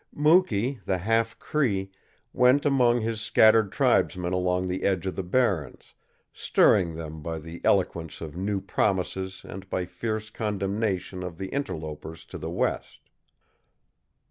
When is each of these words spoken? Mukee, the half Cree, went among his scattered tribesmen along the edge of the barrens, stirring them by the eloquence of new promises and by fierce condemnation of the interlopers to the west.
Mukee, 0.15 0.79
the 0.83 0.97
half 0.97 1.37
Cree, 1.37 1.91
went 2.33 2.65
among 2.65 3.01
his 3.01 3.21
scattered 3.21 3.71
tribesmen 3.71 4.33
along 4.33 4.65
the 4.65 4.81
edge 4.81 5.05
of 5.05 5.15
the 5.15 5.21
barrens, 5.21 5.93
stirring 6.33 6.95
them 6.95 7.21
by 7.21 7.37
the 7.37 7.61
eloquence 7.63 8.19
of 8.19 8.35
new 8.35 8.59
promises 8.61 9.43
and 9.47 9.69
by 9.69 9.85
fierce 9.85 10.31
condemnation 10.31 11.21
of 11.21 11.37
the 11.37 11.49
interlopers 11.49 12.25
to 12.25 12.39
the 12.39 12.49
west. 12.49 13.11